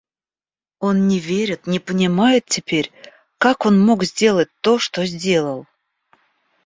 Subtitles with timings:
[0.79, 2.91] Он не верит, не понимает теперь,
[3.37, 5.67] как он мог сделать то, что сделал.